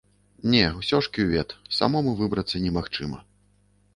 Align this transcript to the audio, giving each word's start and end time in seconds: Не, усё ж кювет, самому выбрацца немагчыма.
Не, 0.53 0.63
усё 0.79 1.01
ж 1.07 1.11
кювет, 1.17 1.53
самому 1.81 2.15
выбрацца 2.21 2.61
немагчыма. 2.65 3.21